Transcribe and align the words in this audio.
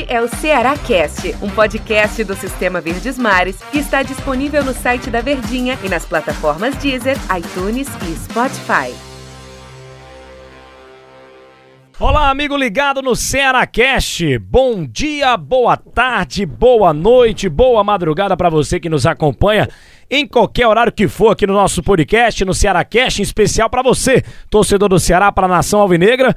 Este 0.00 0.14
é 0.14 0.20
o 0.22 0.28
Ceará 0.28 0.78
Cast, 0.78 1.36
um 1.42 1.50
podcast 1.50 2.24
do 2.24 2.34
Sistema 2.34 2.80
Verdes 2.80 3.18
Mares 3.18 3.58
que 3.70 3.78
está 3.78 4.02
disponível 4.02 4.64
no 4.64 4.72
site 4.72 5.10
da 5.10 5.20
Verdinha 5.20 5.78
e 5.84 5.90
nas 5.90 6.06
plataformas 6.06 6.74
Deezer, 6.76 7.18
iTunes 7.36 7.86
e 8.08 8.16
Spotify. 8.16 8.94
Olá, 11.98 12.30
amigo 12.30 12.56
ligado 12.56 13.02
no 13.02 13.14
Ceará 13.14 13.66
Cast. 13.66 14.38
Bom 14.38 14.86
dia, 14.86 15.36
boa 15.36 15.76
tarde, 15.76 16.46
boa 16.46 16.94
noite, 16.94 17.46
boa 17.46 17.84
madrugada 17.84 18.34
para 18.38 18.48
você 18.48 18.80
que 18.80 18.88
nos 18.88 19.04
acompanha 19.04 19.68
em 20.10 20.26
qualquer 20.26 20.66
horário 20.66 20.92
que 20.92 21.08
for 21.08 21.32
aqui 21.32 21.46
no 21.46 21.52
nosso 21.52 21.82
podcast, 21.82 22.42
no 22.44 22.54
Ceará 22.54 22.82
Cast, 22.84 23.20
em 23.20 23.22
especial 23.22 23.68
para 23.68 23.82
você, 23.82 24.24
torcedor 24.48 24.88
do 24.88 24.98
Ceará 24.98 25.30
para 25.30 25.44
a 25.46 25.50
Nação 25.50 25.78
Alvinegra. 25.80 26.34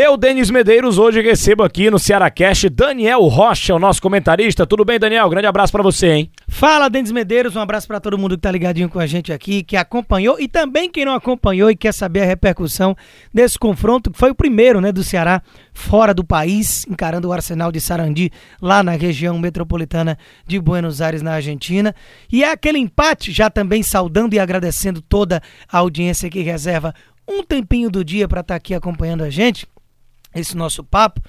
Eu, 0.00 0.16
Denis 0.16 0.48
Medeiros, 0.48 0.96
hoje 0.96 1.20
recebo 1.20 1.64
aqui 1.64 1.90
no 1.90 1.98
Cearacast 1.98 2.68
Daniel 2.68 3.22
Rocha, 3.22 3.74
o 3.74 3.80
nosso 3.80 4.00
comentarista. 4.00 4.64
Tudo 4.64 4.84
bem, 4.84 4.96
Daniel? 4.96 5.28
Grande 5.28 5.48
abraço 5.48 5.72
para 5.72 5.82
você, 5.82 6.06
hein? 6.12 6.30
Fala, 6.46 6.88
Denis 6.88 7.10
Medeiros. 7.10 7.56
Um 7.56 7.60
abraço 7.60 7.88
para 7.88 7.98
todo 7.98 8.16
mundo 8.16 8.36
que 8.36 8.42
tá 8.42 8.52
ligadinho 8.52 8.88
com 8.88 9.00
a 9.00 9.08
gente 9.08 9.32
aqui, 9.32 9.64
que 9.64 9.76
acompanhou 9.76 10.38
e 10.38 10.46
também 10.46 10.88
quem 10.88 11.04
não 11.04 11.14
acompanhou 11.14 11.68
e 11.68 11.74
quer 11.74 11.92
saber 11.92 12.20
a 12.20 12.26
repercussão 12.26 12.96
desse 13.34 13.58
confronto, 13.58 14.12
que 14.12 14.16
foi 14.16 14.30
o 14.30 14.36
primeiro, 14.36 14.80
né, 14.80 14.92
do 14.92 15.02
Ceará 15.02 15.42
fora 15.72 16.14
do 16.14 16.22
país, 16.22 16.86
encarando 16.88 17.26
o 17.26 17.32
Arsenal 17.32 17.72
de 17.72 17.80
Sarandi 17.80 18.30
lá 18.62 18.84
na 18.84 18.92
região 18.92 19.36
metropolitana 19.36 20.16
de 20.46 20.60
Buenos 20.60 21.00
Aires, 21.00 21.22
na 21.22 21.32
Argentina. 21.32 21.92
E 22.30 22.44
é 22.44 22.52
aquele 22.52 22.78
empate, 22.78 23.32
já 23.32 23.50
também 23.50 23.82
saudando 23.82 24.32
e 24.32 24.38
agradecendo 24.38 25.02
toda 25.02 25.42
a 25.68 25.78
audiência 25.78 26.30
que 26.30 26.40
reserva 26.40 26.94
um 27.28 27.42
tempinho 27.42 27.90
do 27.90 28.04
dia 28.04 28.28
para 28.28 28.42
estar 28.42 28.54
tá 28.54 28.56
aqui 28.56 28.74
acompanhando 28.74 29.24
a 29.24 29.28
gente 29.28 29.66
esse 30.34 30.56
nosso 30.56 30.84
papo, 30.84 31.20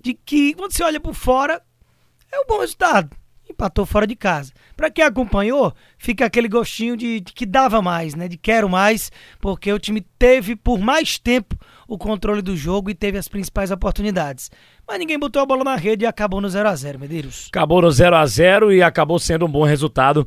de 0.00 0.14
que 0.14 0.54
quando 0.54 0.72
você 0.72 0.82
olha 0.82 1.00
por 1.00 1.14
fora, 1.14 1.62
é 2.32 2.40
um 2.40 2.46
bom 2.46 2.60
resultado. 2.60 3.16
Empatou 3.48 3.84
fora 3.84 4.06
de 4.06 4.14
casa. 4.14 4.52
Para 4.76 4.90
quem 4.90 5.04
acompanhou, 5.04 5.74
fica 5.98 6.24
aquele 6.24 6.48
gostinho 6.48 6.96
de, 6.96 7.20
de, 7.20 7.32
que 7.32 7.44
dava 7.44 7.82
mais, 7.82 8.14
né? 8.14 8.28
De 8.28 8.36
quero 8.36 8.68
mais, 8.68 9.10
porque 9.40 9.72
o 9.72 9.78
time 9.78 10.00
teve 10.00 10.54
por 10.54 10.78
mais 10.78 11.18
tempo 11.18 11.56
o 11.88 11.98
controle 11.98 12.42
do 12.42 12.56
jogo 12.56 12.90
e 12.90 12.94
teve 12.94 13.18
as 13.18 13.26
principais 13.26 13.72
oportunidades. 13.72 14.50
Mas 14.86 15.00
ninguém 15.00 15.18
botou 15.18 15.42
a 15.42 15.46
bola 15.46 15.64
na 15.64 15.74
rede 15.74 16.04
e 16.04 16.06
acabou 16.06 16.40
no 16.40 16.48
0 16.48 16.68
a 16.68 16.76
0 16.76 17.00
Medeiros. 17.00 17.48
Acabou 17.48 17.82
no 17.82 17.90
0 17.90 18.14
a 18.14 18.24
0 18.24 18.72
e 18.72 18.82
acabou 18.82 19.18
sendo 19.18 19.46
um 19.46 19.50
bom 19.50 19.64
resultado 19.64 20.26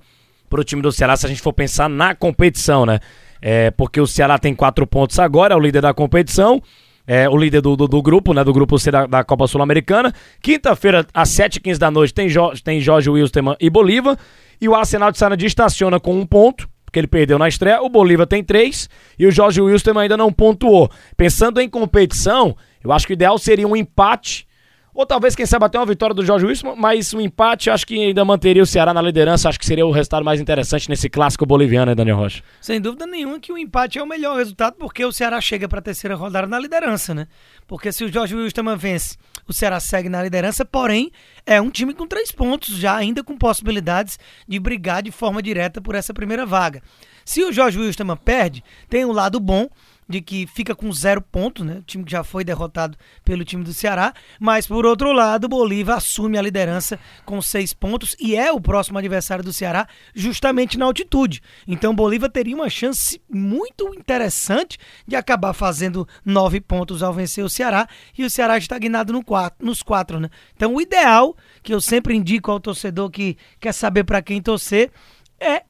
para 0.50 0.60
o 0.60 0.64
time 0.64 0.82
do 0.82 0.92
Ceará 0.92 1.16
se 1.16 1.26
a 1.26 1.30
gente 1.30 1.42
for 1.42 1.54
pensar 1.54 1.90
na 1.90 2.14
competição, 2.14 2.86
né? 2.86 3.00
É, 3.42 3.72
porque 3.72 4.02
o 4.02 4.08
Ceará 4.08 4.38
tem 4.38 4.54
quatro 4.54 4.86
pontos 4.86 5.18
agora, 5.18 5.54
é 5.54 5.58
o 5.58 5.60
líder 5.60 5.82
da 5.82 5.94
competição 5.94 6.62
é, 7.06 7.28
o 7.28 7.36
líder 7.38 7.62
do, 7.62 7.76
do, 7.76 7.88
do, 7.88 8.02
grupo, 8.02 8.34
né? 8.34 8.44
Do 8.44 8.54
grupo 8.54 8.80
C 8.80 8.90
da, 8.90 9.06
da 9.06 9.24
Copa 9.24 9.48
Sul-Americana. 9.48 10.14
Quinta-feira, 10.42 11.06
às 11.14 11.30
7h15 11.30 11.78
da 11.78 11.92
noite, 11.92 12.14
tem, 12.14 12.30
jo, 12.30 12.52
tem 12.64 12.80
Jorge 12.80 13.10
Wilstermann 13.10 13.56
e 13.60 13.70
Bolívar. 13.70 14.18
E 14.60 14.70
o 14.70 14.76
Arsenal 14.76 15.12
de 15.12 15.18
Sarandi 15.18 15.46
estaciona 15.46 16.00
com 16.00 16.18
um 16.18 16.26
ponto, 16.26 16.70
porque 16.86 17.00
ele 17.00 17.08
perdeu 17.08 17.38
na 17.38 17.48
estreia. 17.48 17.82
O 17.82 17.90
Bolívar 17.90 18.26
tem 18.26 18.44
três 18.44 18.90
e 19.20 19.26
o 19.26 19.32
Jorge 19.32 19.62
Wilstermann 19.62 20.04
ainda 20.04 20.18
não 20.18 20.32
pontuou. 20.32 20.90
Pensando 21.18 21.60
em 21.60 21.70
competição, 21.70 22.56
eu 22.84 22.92
acho 22.92 23.06
que 23.06 23.14
o 23.14 23.16
ideal 23.16 23.38
seria 23.38 23.68
um 23.68 23.76
empate 23.76 24.48
ou 24.94 25.06
talvez, 25.06 25.36
quem 25.36 25.46
sabe, 25.46 25.66
até 25.66 25.80
uma 25.80 25.86
vitória 25.86 26.14
do 26.14 26.24
Jorge 26.24 26.46
Wilson, 26.46 26.76
mas 26.76 27.14
um 27.14 27.20
empate 27.20 27.70
acho 27.70 27.86
que 27.86 27.96
ainda 27.96 28.24
manteria 28.24 28.62
o 28.62 28.66
Ceará 28.66 28.94
na 28.94 29.02
liderança. 29.02 29.50
Acho 29.50 29.60
que 29.60 29.66
seria 29.66 29.86
o 29.86 29.92
resultado 29.92 30.24
mais 30.24 30.40
interessante 30.40 30.88
nesse 30.88 31.10
clássico 31.10 31.46
boliviano, 31.46 31.88
né, 31.88 31.96
Daniel 31.96 32.18
Rocha? 32.18 32.44
Sem 32.62 32.80
dúvida 32.80 33.08
nenhuma 33.08 33.40
que 33.40 33.52
o 33.52 33.58
empate 33.58 33.98
é 33.98 34.04
o 34.04 34.06
melhor 34.06 34.38
resultado, 34.38 34.76
porque 34.78 35.04
o 35.04 35.12
Ceará 35.12 35.42
chega 35.42 35.68
para 35.68 35.80
a 35.80 35.82
terceira 35.82 36.16
rodada 36.16 36.46
na 36.46 36.60
liderança, 36.60 37.14
né? 37.14 37.28
Porque 37.68 37.92
se 37.92 38.04
o 38.04 38.12
Jorge 38.12 38.36
Wilson 38.36 38.78
vence, 38.78 39.18
o 39.48 39.54
Ceará 39.54 39.80
segue 39.80 40.10
na 40.10 40.22
liderança, 40.22 40.64
porém, 40.64 41.12
é 41.46 41.60
um 41.60 41.72
time 41.72 41.94
com 41.94 42.06
três 42.06 42.32
pontos, 42.32 42.76
já 42.78 42.96
ainda 42.96 43.24
com 43.24 43.36
possibilidades 43.36 44.20
de 44.48 44.60
brigar 44.60 45.02
de 45.02 45.12
forma 45.12 45.42
direta 45.42 45.82
por 45.82 45.96
essa 45.96 46.14
primeira 46.14 46.46
vaga. 46.46 46.82
Se 47.26 47.44
o 47.44 47.52
Jorge 47.52 47.80
Wilson 47.80 48.16
perde, 48.18 48.64
tem 48.90 49.06
um 49.06 49.12
lado 49.12 49.40
bom 49.40 49.68
de 50.08 50.22
que 50.22 50.48
fica 50.48 50.76
com 50.76 50.92
zero 50.92 51.22
pontos, 51.22 51.66
né? 51.66 51.78
O 51.78 51.82
time 51.82 52.04
que 52.04 52.12
já 52.12 52.24
foi 52.24 52.44
derrotado 52.44 52.98
pelo 53.24 53.44
time 53.44 53.64
do 53.64 53.74
Ceará. 53.74 54.14
Mas, 54.40 54.68
por 54.68 54.86
outro 54.86 55.12
lado, 55.12 55.46
o 55.46 55.50
Bolívar 55.50 55.98
assume 55.98 56.38
a 56.38 56.42
liderança 56.42 57.00
com 57.26 57.42
seis 57.42 57.74
pontos 57.74 58.16
e 58.20 58.36
é 58.36 58.52
o 58.52 58.62
próximo 58.62 58.98
adversário 58.98 59.44
do 59.44 59.54
Ceará, 59.54 59.88
justamente 60.14 60.78
na 60.78 60.86
altitude. 60.86 61.42
Então, 61.68 61.92
o 61.92 61.96
Bolívar 61.96 62.30
teria 62.30 62.56
uma 62.56 62.70
chance 62.70 63.22
muito 63.30 63.94
interessante 63.96 64.78
de 65.08 65.16
acabar 65.16 65.54
fazendo 65.54 66.08
nove 66.26 66.60
pontos 66.60 67.04
ao 67.04 67.14
vencer 67.14 67.44
o 67.44 67.50
Ceará 67.50 67.88
e 68.18 68.24
o 68.24 68.30
Ceará 68.30 68.58
estagnado 68.58 69.14
no 69.14 69.24
quatro, 69.24 69.66
nos 69.66 69.82
quatro, 69.82 70.20
né? 70.20 70.30
Então, 70.56 70.74
o 70.74 70.82
ideal, 70.82 71.36
que 71.62 71.74
eu 71.74 71.82
sempre 71.82 72.16
indico 72.16 72.52
ao 72.52 72.60
torcedor 72.60 73.10
que 73.10 73.38
quer 73.60 73.74
saber 73.74 74.04
para 74.04 74.22
quem 74.22 74.42
torcer, 74.42 74.92
é 75.40 75.64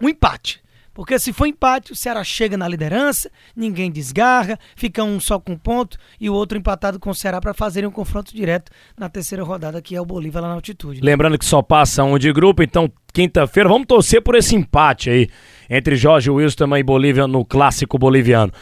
um 0.00 0.08
empate. 0.08 0.62
Porque 0.94 1.18
se 1.18 1.32
for 1.32 1.46
empate, 1.46 1.92
o 1.92 1.96
Ceará 1.96 2.22
chega 2.22 2.56
na 2.56 2.68
liderança, 2.68 3.30
ninguém 3.56 3.90
desgarra, 3.90 4.58
fica 4.76 5.02
um 5.02 5.18
só 5.18 5.38
com 5.38 5.56
ponto 5.56 5.96
e 6.20 6.28
o 6.28 6.34
outro 6.34 6.58
empatado 6.58 6.98
com 6.98 7.10
o 7.10 7.14
Ceará 7.14 7.40
para 7.40 7.54
fazerem 7.54 7.88
um 7.88 7.92
confronto 7.92 8.34
direto 8.34 8.70
na 8.98 9.08
terceira 9.08 9.42
rodada, 9.42 9.80
que 9.80 9.96
é 9.96 10.00
o 10.00 10.04
Bolívar 10.04 10.42
lá 10.42 10.48
na 10.48 10.54
altitude. 10.54 11.00
Lembrando 11.00 11.38
que 11.38 11.44
só 11.44 11.62
passa 11.62 12.04
um 12.04 12.18
de 12.18 12.32
grupo, 12.32 12.62
então 12.62 12.90
quinta-feira 13.12 13.68
vamos 13.68 13.86
torcer 13.86 14.22
por 14.22 14.34
esse 14.34 14.54
empate 14.54 15.08
aí 15.08 15.28
entre 15.68 15.96
Jorge 15.96 16.30
Wilson 16.30 16.76
e 16.76 16.82
Bolívia 16.82 17.26
no 17.26 17.44
clássico 17.44 17.98
boliviano. 17.98 18.52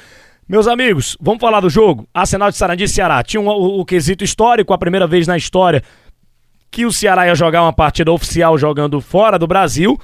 Meus 0.48 0.66
amigos, 0.66 1.16
vamos 1.20 1.40
falar 1.40 1.60
do 1.60 1.70
jogo. 1.70 2.08
Arsenal 2.12 2.50
de 2.50 2.56
Sarandi 2.56 2.84
e 2.84 2.88
Ceará. 2.88 3.22
Tinha 3.22 3.40
um, 3.40 3.46
o, 3.46 3.80
o 3.80 3.84
quesito 3.84 4.24
histórico, 4.24 4.72
a 4.72 4.78
primeira 4.78 5.06
vez 5.06 5.26
na 5.26 5.36
história 5.36 5.82
que 6.70 6.86
o 6.86 6.92
Ceará 6.92 7.26
ia 7.26 7.34
jogar 7.34 7.62
uma 7.62 7.72
partida 7.72 8.12
oficial 8.12 8.56
jogando 8.56 9.00
fora 9.00 9.38
do 9.38 9.46
Brasil. 9.46 9.98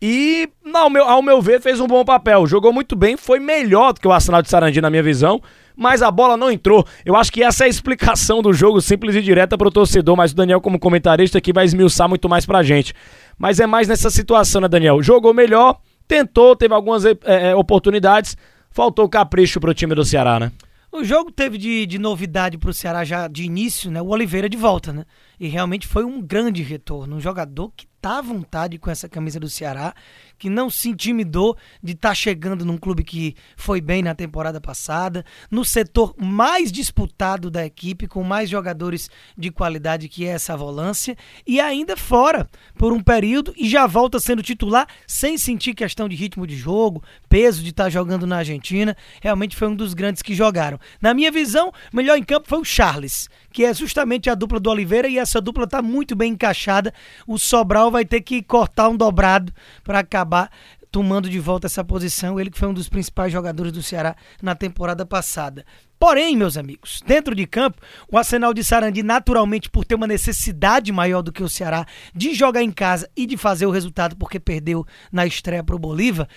E, 0.00 0.48
ao 0.72 0.88
meu, 0.88 1.04
ao 1.04 1.22
meu 1.22 1.42
ver, 1.42 1.60
fez 1.60 1.80
um 1.80 1.86
bom 1.86 2.04
papel. 2.04 2.46
Jogou 2.46 2.72
muito 2.72 2.94
bem, 2.94 3.16
foi 3.16 3.40
melhor 3.40 3.92
do 3.92 4.00
que 4.00 4.06
o 4.06 4.12
Arsenal 4.12 4.42
de 4.42 4.48
Sarandi, 4.48 4.80
na 4.80 4.90
minha 4.90 5.02
visão. 5.02 5.40
Mas 5.76 6.02
a 6.02 6.10
bola 6.10 6.36
não 6.36 6.50
entrou. 6.50 6.86
Eu 7.04 7.16
acho 7.16 7.32
que 7.32 7.42
essa 7.42 7.64
é 7.64 7.66
a 7.66 7.68
explicação 7.68 8.42
do 8.42 8.52
jogo, 8.52 8.80
simples 8.80 9.14
e 9.14 9.22
direta 9.22 9.56
para 9.56 9.68
o 9.68 9.70
torcedor. 9.70 10.16
Mas 10.16 10.32
o 10.32 10.36
Daniel, 10.36 10.60
como 10.60 10.78
comentarista, 10.78 11.38
aqui 11.38 11.52
vai 11.52 11.64
esmiuçar 11.64 12.08
muito 12.08 12.28
mais 12.28 12.46
pra 12.46 12.62
gente. 12.62 12.92
Mas 13.38 13.60
é 13.60 13.66
mais 13.66 13.86
nessa 13.86 14.10
situação, 14.10 14.60
né, 14.60 14.68
Daniel? 14.68 15.02
Jogou 15.02 15.32
melhor, 15.32 15.80
tentou, 16.06 16.56
teve 16.56 16.74
algumas 16.74 17.04
é, 17.04 17.54
oportunidades. 17.54 18.36
Faltou 18.70 19.08
capricho 19.08 19.60
pro 19.60 19.74
time 19.74 19.94
do 19.94 20.04
Ceará, 20.04 20.38
né? 20.38 20.52
O 20.90 21.04
jogo 21.04 21.30
teve 21.30 21.58
de, 21.58 21.86
de 21.86 21.98
novidade 21.98 22.56
pro 22.56 22.72
Ceará 22.72 23.04
já 23.04 23.28
de 23.28 23.44
início, 23.44 23.90
né? 23.90 24.00
O 24.00 24.08
Oliveira 24.08 24.48
de 24.48 24.56
volta, 24.56 24.92
né? 24.92 25.04
E 25.38 25.48
realmente 25.48 25.86
foi 25.86 26.04
um 26.04 26.20
grande 26.20 26.62
retorno. 26.62 27.16
Um 27.16 27.20
jogador 27.20 27.72
que 27.76 27.86
tá 28.00 28.18
à 28.18 28.22
vontade 28.22 28.78
com 28.78 28.90
essa 28.90 29.08
camisa 29.08 29.40
do 29.40 29.48
Ceará, 29.48 29.92
que 30.38 30.48
não 30.48 30.70
se 30.70 30.88
intimidou 30.88 31.56
de 31.82 31.92
estar 31.92 32.10
tá 32.10 32.14
chegando 32.14 32.64
num 32.64 32.78
clube 32.78 33.02
que 33.02 33.34
foi 33.56 33.80
bem 33.80 34.02
na 34.02 34.14
temporada 34.14 34.60
passada, 34.60 35.24
no 35.50 35.64
setor 35.64 36.14
mais 36.16 36.70
disputado 36.70 37.50
da 37.50 37.66
equipe, 37.66 38.06
com 38.06 38.22
mais 38.22 38.48
jogadores 38.48 39.10
de 39.36 39.50
qualidade 39.50 40.08
que 40.08 40.24
é 40.24 40.28
essa 40.28 40.56
volância, 40.56 41.16
e 41.46 41.60
ainda 41.60 41.96
fora 41.96 42.48
por 42.76 42.92
um 42.92 43.02
período 43.02 43.52
e 43.56 43.68
já 43.68 43.86
volta 43.86 44.20
sendo 44.20 44.42
titular 44.42 44.86
sem 45.06 45.36
sentir 45.36 45.74
questão 45.74 46.08
de 46.08 46.14
ritmo 46.14 46.46
de 46.46 46.56
jogo, 46.56 47.02
peso 47.28 47.62
de 47.62 47.70
estar 47.70 47.84
tá 47.84 47.90
jogando 47.90 48.26
na 48.26 48.38
Argentina. 48.38 48.96
Realmente 49.20 49.56
foi 49.56 49.68
um 49.68 49.74
dos 49.74 49.92
grandes 49.92 50.22
que 50.22 50.34
jogaram. 50.34 50.78
Na 51.00 51.12
minha 51.12 51.32
visão, 51.32 51.72
melhor 51.92 52.16
em 52.16 52.22
campo 52.22 52.48
foi 52.48 52.60
o 52.60 52.64
Charles, 52.64 53.28
que 53.52 53.64
é 53.64 53.74
justamente 53.74 54.30
a 54.30 54.36
dupla 54.36 54.60
do 54.60 54.70
Oliveira, 54.70 55.08
e 55.08 55.18
essa 55.28 55.40
dupla 55.40 55.64
está 55.64 55.82
muito 55.82 56.16
bem 56.16 56.32
encaixada. 56.32 56.92
O 57.26 57.38
Sobral 57.38 57.90
vai 57.90 58.04
ter 58.04 58.22
que 58.22 58.42
cortar 58.42 58.88
um 58.88 58.96
dobrado 58.96 59.52
para 59.84 59.98
acabar 59.98 60.50
tomando 60.90 61.28
de 61.28 61.38
volta 61.38 61.66
essa 61.66 61.84
posição. 61.84 62.40
Ele 62.40 62.50
que 62.50 62.58
foi 62.58 62.68
um 62.68 62.74
dos 62.74 62.88
principais 62.88 63.30
jogadores 63.30 63.70
do 63.70 63.82
Ceará 63.82 64.16
na 64.42 64.54
temporada 64.54 65.04
passada. 65.04 65.64
Porém, 65.98 66.36
meus 66.36 66.56
amigos, 66.56 67.02
dentro 67.04 67.34
de 67.34 67.46
campo, 67.46 67.82
o 68.10 68.16
Arsenal 68.16 68.54
de 68.54 68.62
Sarandi, 68.62 69.02
naturalmente, 69.02 69.68
por 69.68 69.84
ter 69.84 69.96
uma 69.96 70.06
necessidade 70.06 70.92
maior 70.92 71.22
do 71.22 71.32
que 71.32 71.42
o 71.42 71.48
Ceará 71.48 71.84
de 72.14 72.34
jogar 72.34 72.62
em 72.62 72.70
casa 72.70 73.08
e 73.16 73.26
de 73.26 73.36
fazer 73.36 73.66
o 73.66 73.70
resultado 73.70 74.16
porque 74.16 74.38
perdeu 74.38 74.86
na 75.12 75.26
estreia 75.26 75.64
para 75.64 75.74
o 75.74 75.78
Bolívar, 75.78 76.28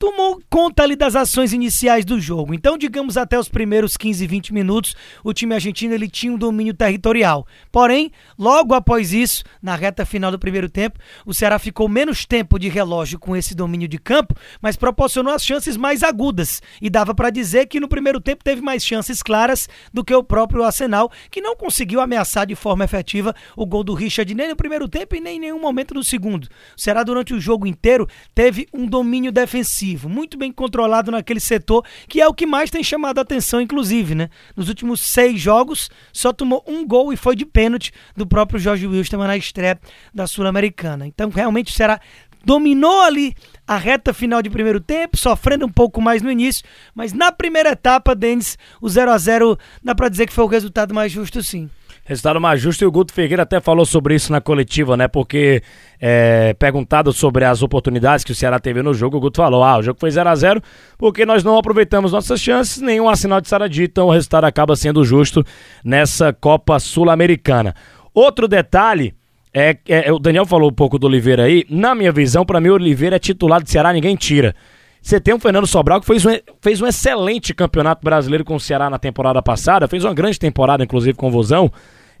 tomou 0.00 0.40
conta 0.48 0.82
ali 0.82 0.96
das 0.96 1.14
ações 1.14 1.52
iniciais 1.52 2.06
do 2.06 2.18
jogo. 2.18 2.54
Então, 2.54 2.78
digamos 2.78 3.18
até 3.18 3.38
os 3.38 3.50
primeiros 3.50 3.98
15, 3.98 4.26
20 4.26 4.54
minutos, 4.54 4.96
o 5.22 5.34
time 5.34 5.54
argentino 5.54 5.92
ele 5.92 6.08
tinha 6.08 6.32
um 6.32 6.38
domínio 6.38 6.72
territorial. 6.72 7.46
Porém, 7.70 8.10
logo 8.38 8.72
após 8.72 9.12
isso, 9.12 9.44
na 9.62 9.76
reta 9.76 10.06
final 10.06 10.30
do 10.30 10.38
primeiro 10.38 10.70
tempo, 10.70 10.98
o 11.26 11.34
Ceará 11.34 11.58
ficou 11.58 11.86
menos 11.86 12.24
tempo 12.24 12.58
de 12.58 12.66
relógio 12.70 13.18
com 13.18 13.36
esse 13.36 13.54
domínio 13.54 13.86
de 13.86 13.98
campo, 13.98 14.34
mas 14.62 14.74
proporcionou 14.74 15.34
as 15.34 15.44
chances 15.44 15.76
mais 15.76 16.02
agudas. 16.02 16.62
E 16.80 16.88
dava 16.88 17.14
para 17.14 17.28
dizer 17.28 17.66
que 17.66 17.78
no 17.78 17.86
primeiro 17.86 18.22
tempo 18.22 18.42
teve 18.42 18.62
mais 18.62 18.82
chances 18.82 19.22
claras 19.22 19.68
do 19.92 20.02
que 20.02 20.14
o 20.14 20.24
próprio 20.24 20.64
Arsenal, 20.64 21.12
que 21.30 21.42
não 21.42 21.54
conseguiu 21.54 22.00
ameaçar 22.00 22.46
de 22.46 22.54
forma 22.54 22.84
efetiva 22.84 23.34
o 23.54 23.66
gol 23.66 23.84
do 23.84 23.92
Richard 23.92 24.34
nem 24.34 24.48
no 24.48 24.56
primeiro 24.56 24.88
tempo 24.88 25.14
e 25.14 25.20
nem 25.20 25.36
em 25.36 25.40
nenhum 25.40 25.60
momento 25.60 25.92
no 25.92 26.02
segundo. 26.02 26.44
O 26.74 26.80
Ceará 26.80 27.02
durante 27.02 27.34
o 27.34 27.40
jogo 27.40 27.66
inteiro 27.66 28.08
teve 28.34 28.66
um 28.72 28.86
domínio 28.86 29.30
defensivo 29.30 29.89
muito 30.08 30.38
bem 30.38 30.52
controlado 30.52 31.10
naquele 31.10 31.40
setor, 31.40 31.84
que 32.08 32.20
é 32.20 32.28
o 32.28 32.34
que 32.34 32.46
mais 32.46 32.70
tem 32.70 32.82
chamado 32.82 33.18
a 33.18 33.22
atenção, 33.22 33.60
inclusive, 33.60 34.14
né? 34.14 34.28
Nos 34.56 34.68
últimos 34.68 35.00
seis 35.00 35.40
jogos, 35.40 35.90
só 36.12 36.32
tomou 36.32 36.64
um 36.66 36.86
gol 36.86 37.12
e 37.12 37.16
foi 37.16 37.34
de 37.34 37.46
pênalti 37.46 37.92
do 38.16 38.26
próprio 38.26 38.58
Jorge 38.58 38.86
Wilson 38.86 39.18
na 39.18 39.36
estreia 39.36 39.78
da 40.14 40.26
Sul-Americana. 40.26 41.06
Então, 41.06 41.30
realmente, 41.30 41.72
será 41.72 42.00
dominou 42.44 43.02
ali 43.02 43.34
a 43.66 43.76
reta 43.76 44.12
final 44.12 44.42
de 44.42 44.50
primeiro 44.50 44.80
tempo, 44.80 45.16
sofrendo 45.16 45.66
um 45.66 45.68
pouco 45.68 46.00
mais 46.00 46.22
no 46.22 46.30
início, 46.30 46.64
mas 46.94 47.12
na 47.12 47.30
primeira 47.30 47.70
etapa, 47.70 48.14
Denis, 48.14 48.58
o 48.80 48.88
0 48.88 49.10
a 49.10 49.18
0 49.18 49.58
dá 49.82 49.94
para 49.94 50.08
dizer 50.08 50.26
que 50.26 50.32
foi 50.32 50.44
o 50.44 50.48
resultado 50.48 50.94
mais 50.94 51.12
justo, 51.12 51.42
sim. 51.42 51.68
Resultado 52.10 52.40
mais 52.40 52.60
justo 52.60 52.82
e 52.82 52.86
o 52.88 52.90
Guto 52.90 53.12
Figueira 53.12 53.44
até 53.44 53.60
falou 53.60 53.86
sobre 53.86 54.16
isso 54.16 54.32
na 54.32 54.40
coletiva, 54.40 54.96
né? 54.96 55.06
Porque 55.06 55.62
é, 56.00 56.52
perguntado 56.54 57.12
sobre 57.12 57.44
as 57.44 57.62
oportunidades 57.62 58.24
que 58.24 58.32
o 58.32 58.34
Ceará 58.34 58.58
teve 58.58 58.82
no 58.82 58.92
jogo, 58.92 59.16
o 59.16 59.20
Guto 59.20 59.36
falou: 59.36 59.62
ah, 59.62 59.78
o 59.78 59.82
jogo 59.84 60.00
foi 60.00 60.10
0 60.10 60.28
a 60.28 60.34
0 60.34 60.60
porque 60.98 61.24
nós 61.24 61.44
não 61.44 61.56
aproveitamos 61.56 62.10
nossas 62.10 62.40
chances, 62.40 62.82
nenhum 62.82 63.08
assinal 63.08 63.40
de 63.40 63.48
Saradi, 63.48 63.84
então 63.84 64.08
o 64.08 64.10
resultado 64.10 64.42
acaba 64.42 64.74
sendo 64.74 65.04
justo 65.04 65.46
nessa 65.84 66.32
Copa 66.32 66.80
Sul-Americana. 66.80 67.76
Outro 68.12 68.48
detalhe. 68.48 69.14
É, 69.54 69.76
é, 69.88 70.12
o 70.12 70.18
Daniel 70.18 70.46
falou 70.46 70.68
um 70.68 70.74
pouco 70.74 70.98
do 70.98 71.06
Oliveira 71.06 71.44
aí. 71.44 71.64
Na 71.70 71.94
minha 71.94 72.10
visão, 72.10 72.44
para 72.44 72.60
mim, 72.60 72.70
o 72.70 72.74
Oliveira 72.74 73.16
é 73.16 73.18
titular 73.20 73.62
do 73.62 73.70
Ceará, 73.70 73.92
ninguém 73.92 74.16
tira. 74.16 74.52
Você 75.00 75.20
tem 75.20 75.32
o 75.32 75.38
Fernando 75.38 75.66
Sobral 75.66 76.00
que 76.00 76.06
fez 76.06 76.26
um, 76.26 76.30
fez 76.60 76.80
um 76.80 76.88
excelente 76.88 77.54
campeonato 77.54 78.02
brasileiro 78.04 78.44
com 78.44 78.56
o 78.56 78.60
Ceará 78.60 78.90
na 78.90 78.98
temporada 78.98 79.40
passada, 79.40 79.86
fez 79.86 80.04
uma 80.04 80.12
grande 80.12 80.40
temporada, 80.40 80.82
inclusive 80.82 81.16
com 81.16 81.28
o 81.28 81.30
Vozão, 81.30 81.70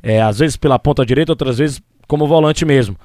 é, 0.02 0.20
às 0.20 0.38
vezes 0.38 0.56
pela 0.56 0.78
ponta 0.78 1.04
direita, 1.04 1.32
outras 1.32 1.58
vezes 1.58 1.80
como 2.06 2.26
volante 2.26 2.64
mesmo. 2.64 2.96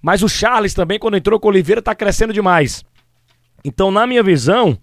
Mas 0.00 0.22
o 0.22 0.28
Charles 0.28 0.74
também, 0.74 0.98
quando 0.98 1.16
entrou 1.16 1.40
com 1.40 1.48
o 1.48 1.50
Oliveira, 1.50 1.80
tá 1.80 1.94
crescendo 1.94 2.32
demais. 2.32 2.84
Então, 3.64 3.90
na 3.90 4.06
minha 4.06 4.22
visão, 4.22 4.78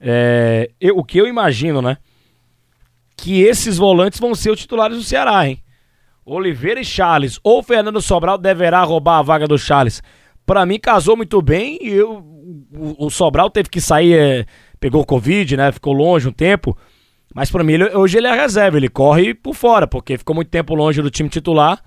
é, 0.00 0.70
eu, 0.80 0.96
o 0.96 1.04
que 1.04 1.18
eu 1.18 1.26
imagino, 1.26 1.82
né? 1.82 1.98
Que 3.16 3.42
esses 3.42 3.76
volantes 3.76 4.20
vão 4.20 4.34
ser 4.34 4.50
os 4.50 4.60
titulares 4.60 4.96
do 4.96 5.02
Ceará, 5.02 5.48
hein? 5.48 5.62
Oliveira 6.24 6.80
e 6.80 6.84
Charles. 6.84 7.40
Ou 7.42 7.62
Fernando 7.62 8.00
Sobral 8.00 8.38
deverá 8.38 8.82
roubar 8.82 9.18
a 9.18 9.22
vaga 9.22 9.48
do 9.48 9.58
Charles. 9.58 10.02
Para 10.44 10.64
mim, 10.64 10.78
casou 10.78 11.16
muito 11.16 11.42
bem 11.42 11.78
e 11.80 11.88
eu 11.88 12.24
o, 12.72 13.06
o 13.06 13.10
Sobral 13.10 13.50
teve 13.50 13.68
que 13.68 13.80
sair, 13.80 14.14
é, 14.14 14.46
pegou 14.78 15.04
Covid, 15.04 15.56
né? 15.56 15.72
Ficou 15.72 15.92
longe 15.92 16.28
um 16.28 16.32
tempo. 16.32 16.76
Mas 17.34 17.50
para 17.50 17.64
mim, 17.64 17.74
hoje 17.94 18.18
ele 18.18 18.26
é 18.26 18.34
reserva, 18.34 18.76
ele 18.76 18.88
corre 18.88 19.34
por 19.34 19.54
fora, 19.54 19.86
porque 19.86 20.16
ficou 20.16 20.34
muito 20.34 20.48
tempo 20.48 20.74
longe 20.74 21.02
do 21.02 21.10
time 21.10 21.28
titular. 21.28 21.82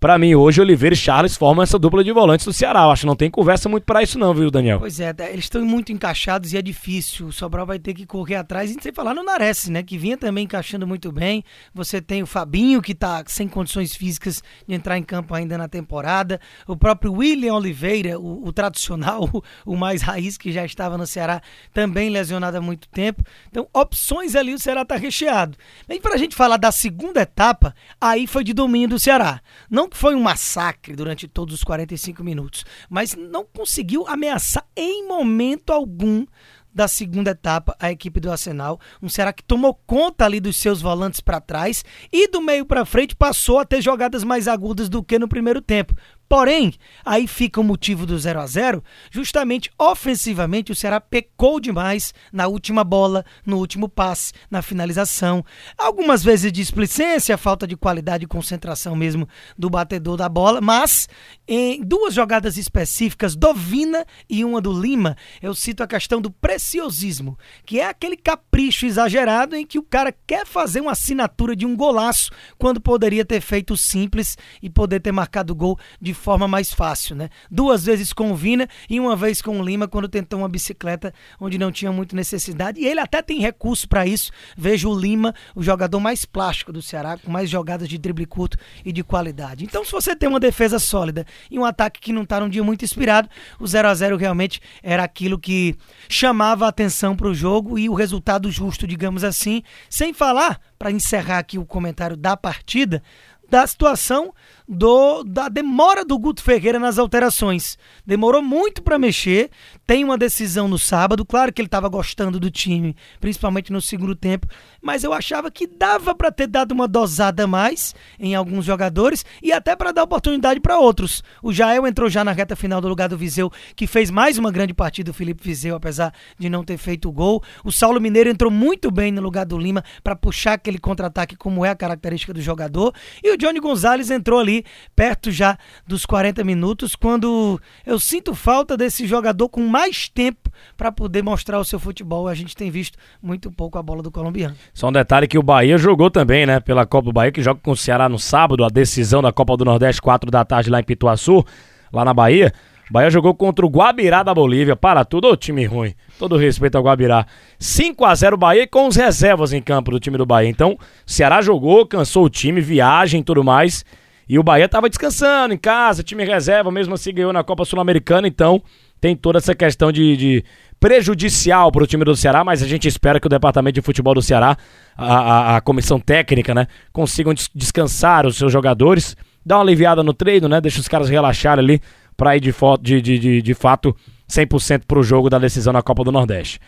Para 0.00 0.16
mim, 0.16 0.32
hoje, 0.36 0.60
Oliveira 0.60 0.94
e 0.94 0.96
Charles 0.96 1.36
formam 1.36 1.60
essa 1.60 1.76
dupla 1.76 2.04
de 2.04 2.12
volantes 2.12 2.46
do 2.46 2.52
Ceará. 2.52 2.82
Eu 2.82 2.90
acho 2.92 3.00
que 3.00 3.06
não 3.06 3.16
tem 3.16 3.28
conversa 3.28 3.68
muito 3.68 3.82
para 3.82 4.00
isso, 4.00 4.16
não, 4.16 4.32
viu, 4.32 4.48
Daniel? 4.48 4.78
Pois 4.78 5.00
é, 5.00 5.12
eles 5.30 5.46
estão 5.46 5.64
muito 5.64 5.90
encaixados 5.90 6.52
e 6.52 6.56
é 6.56 6.62
difícil. 6.62 7.26
O 7.26 7.32
Sobral 7.32 7.66
vai 7.66 7.80
ter 7.80 7.94
que 7.94 8.06
correr 8.06 8.36
atrás. 8.36 8.70
E 8.70 8.80
sem 8.80 8.92
falar 8.92 9.12
no 9.12 9.24
Nares, 9.24 9.68
né? 9.68 9.82
Que 9.82 9.98
vinha 9.98 10.16
também 10.16 10.44
encaixando 10.44 10.86
muito 10.86 11.10
bem. 11.10 11.42
Você 11.74 12.00
tem 12.00 12.22
o 12.22 12.26
Fabinho, 12.26 12.80
que 12.80 12.94
tá 12.94 13.24
sem 13.26 13.48
condições 13.48 13.96
físicas 13.96 14.40
de 14.68 14.72
entrar 14.72 14.96
em 14.96 15.02
campo 15.02 15.34
ainda 15.34 15.58
na 15.58 15.66
temporada. 15.66 16.40
O 16.64 16.76
próprio 16.76 17.14
William 17.14 17.54
Oliveira, 17.54 18.20
o, 18.20 18.46
o 18.46 18.52
tradicional, 18.52 19.28
o, 19.66 19.72
o 19.72 19.76
mais 19.76 20.00
raiz, 20.00 20.38
que 20.38 20.52
já 20.52 20.64
estava 20.64 20.96
no 20.96 21.08
Ceará, 21.08 21.42
também 21.74 22.08
lesionado 22.08 22.56
há 22.56 22.60
muito 22.60 22.86
tempo. 22.88 23.24
Então, 23.50 23.66
opções 23.74 24.36
ali, 24.36 24.54
o 24.54 24.60
Ceará 24.60 24.84
tá 24.84 24.94
recheado. 24.94 25.58
E 25.88 25.98
pra 25.98 26.16
gente 26.16 26.36
falar 26.36 26.56
da 26.56 26.70
segunda 26.70 27.22
etapa, 27.22 27.74
aí 28.00 28.28
foi 28.28 28.44
de 28.44 28.52
domínio 28.52 28.90
do 28.90 28.98
Ceará. 29.00 29.40
Não 29.68 29.87
que 29.88 29.96
foi 29.96 30.14
um 30.14 30.22
massacre 30.22 30.94
durante 30.94 31.26
todos 31.26 31.54
os 31.54 31.64
45 31.64 32.22
minutos, 32.22 32.64
mas 32.88 33.14
não 33.14 33.44
conseguiu 33.44 34.06
ameaçar 34.06 34.66
em 34.76 35.06
momento 35.06 35.70
algum 35.70 36.24
da 36.72 36.86
segunda 36.86 37.32
etapa 37.32 37.74
a 37.80 37.90
equipe 37.90 38.20
do 38.20 38.30
Arsenal. 38.30 38.78
Um 39.02 39.08
Ceará 39.08 39.32
que 39.32 39.42
tomou 39.42 39.74
conta 39.74 40.24
ali 40.24 40.38
dos 40.38 40.56
seus 40.56 40.80
volantes 40.80 41.20
para 41.20 41.40
trás 41.40 41.84
e 42.12 42.28
do 42.28 42.40
meio 42.40 42.64
para 42.64 42.84
frente 42.84 43.16
passou 43.16 43.58
a 43.58 43.64
ter 43.64 43.82
jogadas 43.82 44.22
mais 44.22 44.46
agudas 44.46 44.88
do 44.88 45.02
que 45.02 45.18
no 45.18 45.28
primeiro 45.28 45.60
tempo. 45.60 45.94
Porém, 46.28 46.74
aí 47.04 47.26
fica 47.26 47.58
o 47.58 47.64
motivo 47.64 48.04
do 48.04 48.18
0 48.18 48.40
a 48.40 48.46
0 48.46 48.84
justamente 49.10 49.70
ofensivamente 49.78 50.70
o 50.70 50.74
Ceará 50.74 51.00
pecou 51.00 51.58
demais 51.58 52.12
na 52.30 52.46
última 52.46 52.84
bola, 52.84 53.24
no 53.46 53.56
último 53.56 53.88
passe, 53.88 54.34
na 54.50 54.60
finalização. 54.60 55.42
Algumas 55.76 56.22
vezes 56.22 56.52
displicência, 56.52 57.38
falta 57.38 57.66
de 57.66 57.76
qualidade 57.76 58.24
e 58.24 58.28
concentração 58.28 58.94
mesmo 58.94 59.26
do 59.56 59.70
batedor 59.70 60.18
da 60.18 60.28
bola, 60.28 60.60
mas 60.60 61.08
em 61.46 61.82
duas 61.82 62.12
jogadas 62.12 62.58
específicas, 62.58 63.34
do 63.34 63.54
Vina 63.54 64.04
e 64.28 64.44
uma 64.44 64.60
do 64.60 64.78
Lima, 64.78 65.16
eu 65.40 65.54
cito 65.54 65.82
a 65.82 65.86
questão 65.86 66.20
do 66.20 66.30
preciosismo, 66.30 67.38
que 67.64 67.80
é 67.80 67.86
aquele 67.86 68.16
capricho 68.16 68.84
exagerado 68.84 69.56
em 69.56 69.64
que 69.64 69.78
o 69.78 69.82
cara 69.82 70.14
quer 70.26 70.46
fazer 70.46 70.82
uma 70.82 70.92
assinatura 70.92 71.56
de 71.56 71.64
um 71.64 71.74
golaço 71.74 72.30
quando 72.58 72.80
poderia 72.80 73.24
ter 73.24 73.40
feito 73.40 73.76
simples 73.78 74.36
e 74.62 74.68
poder 74.68 75.00
ter 75.00 75.12
marcado 75.12 75.54
o 75.54 75.56
gol 75.56 75.78
de 75.98 76.17
forma 76.18 76.46
mais 76.46 76.72
fácil, 76.72 77.16
né? 77.16 77.30
Duas 77.50 77.84
vezes 77.84 78.12
com 78.12 78.30
o 78.30 78.36
Vina 78.36 78.68
e 78.90 79.00
uma 79.00 79.16
vez 79.16 79.40
com 79.40 79.58
o 79.58 79.64
Lima 79.64 79.88
quando 79.88 80.08
tentou 80.08 80.40
uma 80.40 80.48
bicicleta 80.48 81.14
onde 81.40 81.56
não 81.56 81.72
tinha 81.72 81.90
muita 81.90 82.14
necessidade. 82.14 82.80
E 82.80 82.86
ele 82.86 83.00
até 83.00 83.22
tem 83.22 83.40
recurso 83.40 83.88
para 83.88 84.06
isso. 84.06 84.30
Vejo 84.56 84.90
o 84.90 84.98
Lima, 84.98 85.34
o 85.54 85.62
jogador 85.62 86.00
mais 86.00 86.24
plástico 86.24 86.72
do 86.72 86.82
Ceará, 86.82 87.16
com 87.16 87.30
mais 87.30 87.48
jogadas 87.48 87.88
de 87.88 87.96
drible 87.96 88.26
curto 88.26 88.58
e 88.84 88.92
de 88.92 89.02
qualidade. 89.02 89.64
Então, 89.64 89.84
se 89.84 89.92
você 89.92 90.14
tem 90.14 90.28
uma 90.28 90.40
defesa 90.40 90.78
sólida 90.78 91.24
e 91.50 91.58
um 91.58 91.64
ataque 91.64 92.00
que 92.00 92.12
não 92.12 92.22
está 92.22 92.40
num 92.40 92.48
dia 92.48 92.62
muito 92.62 92.84
inspirado, 92.84 93.28
o 93.58 93.66
0 93.66 93.88
a 93.88 93.94
0 93.94 94.16
realmente 94.16 94.60
era 94.82 95.02
aquilo 95.02 95.38
que 95.38 95.76
chamava 96.08 96.66
a 96.66 96.68
atenção 96.68 97.16
para 97.16 97.28
o 97.28 97.34
jogo 97.34 97.78
e 97.78 97.88
o 97.88 97.94
resultado 97.94 98.50
justo, 98.50 98.86
digamos 98.86 99.24
assim. 99.24 99.62
Sem 99.88 100.12
falar, 100.12 100.60
para 100.78 100.90
encerrar 100.90 101.38
aqui 101.38 101.58
o 101.58 101.66
comentário 101.66 102.16
da 102.16 102.36
partida, 102.36 103.02
da 103.48 103.66
situação 103.66 104.32
do, 104.68 105.24
da 105.24 105.48
demora 105.48 106.04
do 106.04 106.18
Guto 106.18 106.42
Ferreira 106.42 106.78
nas 106.78 106.98
alterações. 106.98 107.78
Demorou 108.06 108.42
muito 108.42 108.82
para 108.82 108.98
mexer, 108.98 109.50
tem 109.86 110.04
uma 110.04 110.18
decisão 110.18 110.68
no 110.68 110.78
sábado. 110.78 111.24
Claro 111.24 111.52
que 111.52 111.62
ele 111.62 111.66
estava 111.66 111.88
gostando 111.88 112.38
do 112.38 112.50
time, 112.50 112.94
principalmente 113.18 113.72
no 113.72 113.80
segundo 113.80 114.14
tempo, 114.14 114.46
mas 114.82 115.02
eu 115.02 115.12
achava 115.14 115.50
que 115.50 115.66
dava 115.66 116.14
para 116.14 116.30
ter 116.30 116.46
dado 116.46 116.72
uma 116.72 116.86
dosada 116.86 117.44
a 117.44 117.46
mais 117.46 117.94
em 118.18 118.34
alguns 118.34 118.66
jogadores 118.66 119.24
e 119.42 119.52
até 119.52 119.74
para 119.74 119.92
dar 119.92 120.02
oportunidade 120.02 120.60
para 120.60 120.78
outros. 120.78 121.22
O 121.42 121.52
Jael 121.52 121.86
entrou 121.86 122.10
já 122.10 122.22
na 122.22 122.32
reta 122.32 122.54
final 122.54 122.80
do 122.80 122.88
lugar 122.88 123.08
do 123.08 123.16
Viseu, 123.16 123.50
que 123.74 123.86
fez 123.86 124.10
mais 124.10 124.36
uma 124.36 124.52
grande 124.52 124.74
partida, 124.74 125.10
o 125.10 125.14
Felipe 125.14 125.42
Viseu, 125.42 125.76
apesar 125.76 126.12
de 126.38 126.50
não 126.50 126.62
ter 126.62 126.76
feito 126.76 127.08
o 127.08 127.12
gol. 127.12 127.42
O 127.64 127.72
Saulo 127.72 128.00
Mineiro 128.00 128.28
entrou 128.28 128.50
muito 128.50 128.90
bem 128.90 129.10
no 129.10 129.22
lugar 129.22 129.46
do 129.46 129.56
Lima 129.56 129.82
para 130.04 130.14
puxar 130.14 130.54
aquele 130.54 130.78
contra-ataque, 130.78 131.36
como 131.36 131.64
é 131.64 131.70
a 131.70 131.74
característica 131.74 132.34
do 132.34 132.42
jogador. 132.42 132.92
E 133.22 133.32
o 133.32 133.37
Johnny 133.38 133.60
Gonzalez 133.60 134.10
entrou 134.10 134.40
ali 134.40 134.64
perto 134.94 135.30
já 135.30 135.56
dos 135.86 136.04
40 136.04 136.44
minutos, 136.44 136.94
quando 136.94 137.60
eu 137.86 137.98
sinto 137.98 138.34
falta 138.34 138.76
desse 138.76 139.06
jogador 139.06 139.48
com 139.48 139.66
mais 139.66 140.08
tempo 140.08 140.50
para 140.76 140.92
poder 140.92 141.22
mostrar 141.22 141.58
o 141.58 141.64
seu 141.64 141.78
futebol. 141.78 142.28
A 142.28 142.34
gente 142.34 142.54
tem 142.54 142.70
visto 142.70 142.98
muito 143.22 143.50
pouco 143.50 143.78
a 143.78 143.82
bola 143.82 144.02
do 144.02 144.10
colombiano. 144.10 144.56
Só 144.74 144.88
um 144.88 144.92
detalhe 144.92 145.26
que 145.26 145.38
o 145.38 145.42
Bahia 145.42 145.78
jogou 145.78 146.10
também, 146.10 146.44
né? 146.44 146.60
Pela 146.60 146.84
Copa 146.84 147.06
do 147.06 147.12
Bahia, 147.12 147.32
que 147.32 147.42
joga 147.42 147.60
com 147.62 147.70
o 147.70 147.76
Ceará 147.76 148.08
no 148.08 148.18
sábado, 148.18 148.64
a 148.64 148.68
decisão 148.68 149.22
da 149.22 149.32
Copa 149.32 149.56
do 149.56 149.64
Nordeste, 149.64 150.02
4 150.02 150.30
da 150.30 150.44
tarde 150.44 150.68
lá 150.68 150.80
em 150.80 150.84
Pituaçu, 150.84 151.44
lá 151.92 152.04
na 152.04 152.12
Bahia. 152.12 152.52
Bahia 152.90 153.10
jogou 153.10 153.34
contra 153.34 153.64
o 153.64 153.68
Guabirá 153.68 154.22
da 154.22 154.34
Bolívia. 154.34 154.74
Para 154.74 155.04
tudo, 155.04 155.28
ô 155.28 155.36
time 155.36 155.64
ruim. 155.64 155.94
Todo 156.18 156.36
respeito 156.36 156.76
ao 156.76 156.84
Guabirá. 156.84 157.26
5 157.58 158.04
a 158.04 158.14
0 158.14 158.36
Bahia 158.36 158.66
com 158.66 158.86
os 158.86 158.96
reservas 158.96 159.52
em 159.52 159.60
campo 159.60 159.90
do 159.90 160.00
time 160.00 160.16
do 160.16 160.24
Bahia. 160.24 160.48
Então, 160.48 160.78
Ceará 161.06 161.42
jogou, 161.42 161.86
cansou 161.86 162.24
o 162.24 162.30
time, 162.30 162.60
viagem 162.60 163.20
e 163.20 163.24
tudo 163.24 163.44
mais. 163.44 163.84
E 164.28 164.38
o 164.38 164.42
Bahia 164.42 164.66
estava 164.66 164.88
descansando 164.88 165.54
em 165.54 165.56
casa, 165.56 166.02
time 166.02 166.22
reserva, 166.22 166.70
mesmo 166.70 166.94
assim 166.94 167.14
ganhou 167.14 167.32
na 167.32 167.42
Copa 167.42 167.64
Sul-Americana, 167.64 168.28
então 168.28 168.62
tem 169.00 169.16
toda 169.16 169.38
essa 169.38 169.54
questão 169.54 169.90
de, 169.90 170.16
de 170.16 170.44
prejudicial 170.78 171.72
para 171.72 171.84
o 171.84 171.86
time 171.86 172.04
do 172.04 172.14
Ceará, 172.14 172.44
mas 172.44 172.62
a 172.62 172.66
gente 172.66 172.86
espera 172.86 173.18
que 173.18 173.26
o 173.26 173.30
departamento 173.30 173.76
de 173.76 173.80
futebol 173.80 174.12
do 174.12 174.20
Ceará, 174.20 174.54
a, 174.96 175.14
a, 175.14 175.56
a 175.56 175.60
comissão 175.62 175.98
técnica, 175.98 176.54
né, 176.54 176.66
consigam 176.92 177.32
des 177.32 177.48
descansar 177.54 178.26
os 178.26 178.36
seus 178.36 178.52
jogadores, 178.52 179.16
dar 179.46 179.56
uma 179.56 179.62
aliviada 179.62 180.02
no 180.02 180.12
treino, 180.12 180.46
né, 180.46 180.60
deixa 180.60 180.78
os 180.80 180.88
caras 180.88 181.08
relaxarem 181.08 181.64
ali 181.64 181.80
para 182.18 182.36
ir 182.36 182.40
de, 182.40 182.52
de, 182.82 183.00
de, 183.00 183.18
de, 183.18 183.42
de 183.42 183.54
fato 183.54 183.96
100% 184.28 184.82
para 184.86 184.98
o 184.98 185.02
jogo 185.04 185.30
da 185.30 185.38
decisão 185.38 185.72
na 185.72 185.80
Copa 185.80 186.02
do 186.02 186.10
Nordeste. 186.10 186.60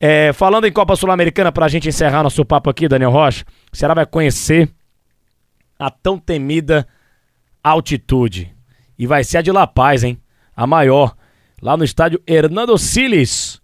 É, 0.00 0.32
falando 0.32 0.66
em 0.66 0.72
Copa 0.72 0.96
Sul-Americana, 0.96 1.52
para 1.52 1.66
a 1.66 1.68
gente 1.68 1.88
encerrar 1.88 2.24
nosso 2.24 2.44
papo 2.44 2.68
aqui, 2.68 2.88
Daniel 2.88 3.12
Rocha, 3.12 3.44
o 3.72 3.76
Ceará 3.76 3.94
vai 3.94 4.04
conhecer 4.04 4.68
a 5.78 5.88
tão 5.88 6.18
temida 6.18 6.86
altitude. 7.62 8.52
E 8.98 9.06
vai 9.06 9.22
ser 9.22 9.38
a 9.38 9.42
de 9.42 9.52
La 9.52 9.66
Paz, 9.66 10.02
hein? 10.02 10.20
A 10.54 10.66
maior. 10.66 11.16
Lá 11.62 11.76
no 11.76 11.84
estádio 11.84 12.20
Hernando 12.26 12.76
Siles. 12.76 13.62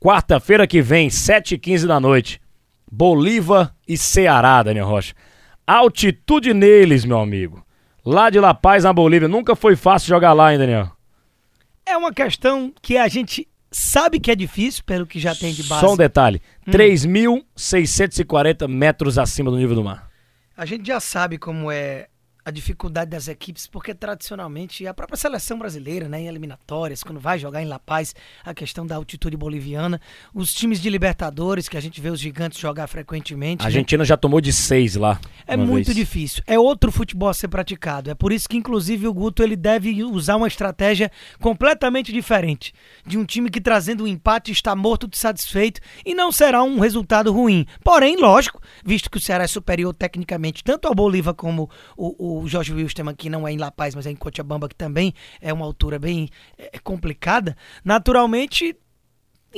Quarta-feira 0.00 0.66
que 0.66 0.82
vem, 0.82 1.08
7h15 1.08 1.86
da 1.86 2.00
noite. 2.00 2.40
Bolívar 2.90 3.72
e 3.86 3.96
Ceará, 3.96 4.62
Daniel 4.64 4.86
Rocha. 4.86 5.14
Altitude 5.64 6.52
neles, 6.52 7.04
meu 7.04 7.20
amigo. 7.20 7.65
Lá 8.06 8.30
de 8.30 8.38
La 8.38 8.54
Paz, 8.54 8.84
na 8.84 8.92
Bolívia. 8.92 9.26
Nunca 9.26 9.56
foi 9.56 9.74
fácil 9.74 10.06
jogar 10.08 10.32
lá, 10.32 10.52
hein, 10.52 10.58
Daniel? 10.60 10.92
É 11.84 11.96
uma 11.96 12.12
questão 12.12 12.72
que 12.80 12.96
a 12.96 13.08
gente 13.08 13.48
sabe 13.68 14.20
que 14.20 14.30
é 14.30 14.36
difícil 14.36 14.84
pelo 14.84 15.04
que 15.04 15.18
já 15.18 15.34
tem 15.34 15.52
de 15.52 15.64
base. 15.64 15.80
Só 15.80 15.92
um 15.92 15.96
detalhe: 15.96 16.40
hum. 16.64 16.70
3.640 16.70 18.68
metros 18.68 19.18
acima 19.18 19.50
do 19.50 19.56
nível 19.56 19.74
do 19.74 19.82
mar. 19.82 20.08
A 20.56 20.64
gente 20.64 20.86
já 20.86 21.00
sabe 21.00 21.36
como 21.36 21.68
é 21.68 22.06
a 22.46 22.50
dificuldade 22.52 23.10
das 23.10 23.26
equipes, 23.26 23.66
porque 23.66 23.92
tradicionalmente 23.92 24.86
a 24.86 24.94
própria 24.94 25.16
seleção 25.16 25.58
brasileira, 25.58 26.08
né, 26.08 26.20
em 26.20 26.28
eliminatórias, 26.28 27.02
quando 27.02 27.18
vai 27.18 27.40
jogar 27.40 27.60
em 27.60 27.66
La 27.66 27.80
Paz, 27.80 28.14
a 28.44 28.54
questão 28.54 28.86
da 28.86 28.94
altitude 28.94 29.36
boliviana, 29.36 30.00
os 30.32 30.54
times 30.54 30.80
de 30.80 30.88
Libertadores, 30.88 31.68
que 31.68 31.76
a 31.76 31.80
gente 31.80 32.00
vê 32.00 32.08
os 32.08 32.20
gigantes 32.20 32.60
jogar 32.60 32.86
frequentemente. 32.86 33.62
A 33.62 33.64
né? 33.64 33.66
Argentina 33.66 34.02
né? 34.02 34.06
já 34.06 34.16
tomou 34.16 34.40
de 34.40 34.52
seis 34.52 34.94
lá. 34.94 35.20
É 35.44 35.56
muito 35.56 35.86
vez. 35.86 35.96
difícil. 35.96 36.40
É 36.46 36.56
outro 36.56 36.92
futebol 36.92 37.28
a 37.28 37.34
ser 37.34 37.48
praticado. 37.48 38.12
É 38.12 38.14
por 38.14 38.30
isso 38.30 38.48
que, 38.48 38.56
inclusive, 38.56 39.08
o 39.08 39.12
Guto 39.12 39.42
ele 39.42 39.56
deve 39.56 40.04
usar 40.04 40.36
uma 40.36 40.46
estratégia 40.46 41.10
completamente 41.40 42.12
diferente. 42.12 42.72
De 43.04 43.18
um 43.18 43.24
time 43.24 43.50
que 43.50 43.60
trazendo 43.60 44.04
um 44.04 44.06
empate 44.06 44.52
está 44.52 44.76
morto 44.76 45.08
de 45.08 45.18
satisfeito 45.18 45.80
e 46.04 46.14
não 46.14 46.30
será 46.30 46.62
um 46.62 46.78
resultado 46.78 47.32
ruim. 47.32 47.66
Porém, 47.82 48.16
lógico, 48.16 48.62
visto 48.84 49.10
que 49.10 49.18
o 49.18 49.20
Ceará 49.20 49.42
é 49.42 49.48
superior 49.48 49.92
tecnicamente, 49.92 50.62
tanto 50.62 50.86
ao 50.86 50.94
Bolívar 50.94 51.34
como 51.34 51.68
o, 51.96 52.35
o 52.35 52.35
o 52.42 52.48
Jorge 52.48 52.72
Wilstermann, 52.72 53.14
que 53.14 53.30
não 53.30 53.46
é 53.46 53.52
em 53.52 53.58
La 53.58 53.70
Paz, 53.70 53.94
mas 53.94 54.06
é 54.06 54.10
em 54.10 54.16
Cochabamba, 54.16 54.68
que 54.68 54.74
também 54.74 55.14
é 55.40 55.52
uma 55.52 55.64
altura 55.64 55.98
bem 55.98 56.28
é, 56.58 56.78
complicada, 56.78 57.56
naturalmente 57.84 58.76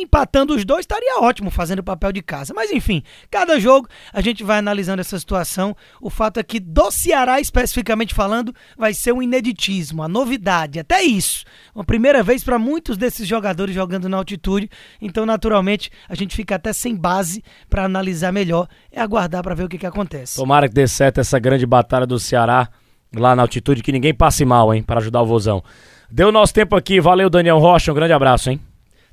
empatando 0.03 0.55
os 0.55 0.65
dois 0.65 0.81
estaria 0.81 1.21
ótimo 1.21 1.51
fazendo 1.51 1.81
o 1.81 1.85
papel 1.85 2.13
de 2.13 2.23
casa. 2.23 2.53
Mas 2.55 2.71
enfim, 2.71 3.03
cada 3.31 3.59
jogo 3.59 3.89
a 4.13 4.21
gente 4.21 4.43
vai 4.45 4.59
analisando 4.59 5.01
essa 5.01 5.19
situação. 5.19 5.77
O 6.01 6.11
fato 6.11 6.39
é 6.39 6.43
que 6.43 6.61
do 6.61 6.91
Ceará, 6.91 7.41
especificamente 7.41 8.15
falando, 8.15 8.55
vai 8.77 8.95
ser 8.95 9.13
um 9.13 9.23
ineditismo, 9.23 10.03
a 10.03 10.09
novidade, 10.09 10.79
até 10.79 11.03
isso. 11.03 11.45
Uma 11.75 11.85
primeira 11.85 12.23
vez 12.23 12.43
para 12.43 12.59
muitos 12.59 12.97
desses 12.97 13.27
jogadores 13.27 13.75
jogando 13.75 14.09
na 14.09 14.17
altitude. 14.17 14.71
Então, 15.01 15.25
naturalmente, 15.25 15.91
a 16.09 16.15
gente 16.15 16.35
fica 16.35 16.57
até 16.57 16.73
sem 16.73 16.95
base 16.95 17.43
para 17.69 17.85
analisar 17.85 18.33
melhor. 18.33 18.69
É 18.91 19.01
aguardar 19.01 19.43
para 19.43 19.55
ver 19.55 19.65
o 19.65 19.69
que, 19.69 19.79
que 19.79 19.87
acontece. 19.87 20.37
Tomara 20.37 20.69
que 20.69 20.75
dê 20.75 20.87
certo 20.87 21.21
essa 21.21 21.39
grande 21.39 21.67
batalha 21.67 22.07
do 22.07 22.19
Ceará 22.19 22.69
lá 23.15 23.35
na 23.35 23.43
altitude, 23.43 23.83
que 23.83 23.93
ninguém 23.93 24.15
passe 24.15 24.45
mal, 24.45 24.75
hein, 24.75 24.83
para 24.83 25.01
ajudar 25.01 25.23
o 25.23 25.27
Vozão. 25.27 25.63
Deu 26.11 26.33
nosso 26.33 26.55
tempo 26.55 26.75
aqui, 26.77 27.01
valeu 27.01 27.29
Daniel 27.29 27.59
Rocha, 27.59 27.93
um 27.93 27.95
grande 27.95 28.13
abraço, 28.13 28.51
hein? 28.51 28.61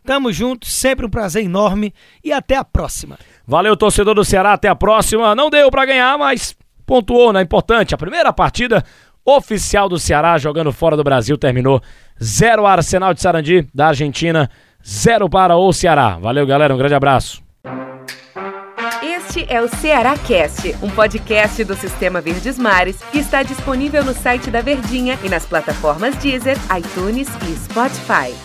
Tamo 0.06 0.32
junto, 0.32 0.68
sempre 0.68 1.06
um 1.06 1.10
prazer 1.10 1.44
enorme 1.44 1.94
e 2.24 2.32
até 2.32 2.56
a 2.56 2.64
próxima. 2.64 3.18
Valeu, 3.46 3.76
torcedor 3.76 4.14
do 4.14 4.24
Ceará, 4.24 4.54
até 4.54 4.68
a 4.68 4.76
próxima. 4.76 5.34
Não 5.34 5.50
deu 5.50 5.72
para 5.72 5.86
ganhar, 5.86 6.18
mas 6.18 6.56
pontuou, 6.86 7.34
né? 7.34 7.42
Importante. 7.42 7.96
A 7.96 7.98
primeira 7.98 8.32
partida 8.32 8.84
oficial 9.26 9.90
do 9.90 9.98
Ceará 9.98 10.38
jogando 10.38 10.72
fora 10.72 10.96
do 10.96 11.04
Brasil 11.04 11.38
terminou 11.38 11.82
0 12.24 12.68
Arsenal 12.68 13.14
de 13.14 13.22
Sarandi 13.22 13.68
da 13.74 13.88
Argentina, 13.88 14.50
0 14.86 15.28
para 15.28 15.58
o 15.58 15.74
Ceará. 15.74 16.20
Valeu, 16.20 16.46
galera, 16.46 16.74
um 16.74 16.78
grande 16.78 16.94
abraço. 16.94 17.44
Este 19.02 19.46
é 19.50 19.60
o 19.60 19.68
Ceará 19.68 20.16
Cast, 20.18 20.76
um 20.84 20.90
podcast 20.90 21.64
do 21.64 21.76
Sistema 21.76 22.22
Verdes 22.22 22.60
Mares 22.60 22.98
que 23.12 23.18
está 23.18 23.42
disponível 23.42 24.06
no 24.06 24.14
site 24.14 24.52
da 24.52 24.62
Verdinha 24.62 25.18
e 25.24 25.30
nas 25.30 25.46
plataformas 25.46 26.16
Deezer, 26.18 26.58
iTunes 26.78 27.28
e 27.50 27.56
Spotify. 27.56 28.45